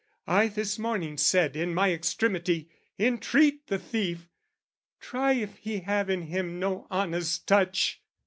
[0.25, 4.29] I this morning said "In my extremity, entreat the thief!
[4.99, 8.01] "Try if he have in him no honest touch!